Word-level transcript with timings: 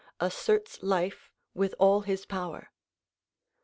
_,asserts 0.19 0.81
life 0.81 1.29
with 1.53 1.75
all 1.77 2.01
his 2.01 2.25
power. 2.25 2.71